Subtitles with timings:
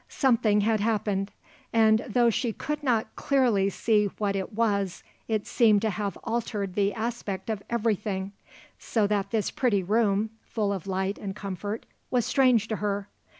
[0.09, 1.29] Something had happened,
[1.71, 6.73] and though she could not clearly see what it was it seemed to have altered
[6.73, 8.31] the aspect of everything,
[8.79, 13.09] so that this pretty room, full of light and comfort, was strange to her.